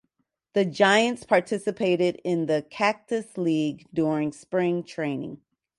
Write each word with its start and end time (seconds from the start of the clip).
The 0.53 0.65
Giants 0.65 1.25
participated 1.25 2.19
in 2.23 2.47
the 2.47 2.65
Cactus 2.71 3.37
League 3.37 3.85
during 3.93 4.31
spring 4.31 4.81
training. 4.81 5.41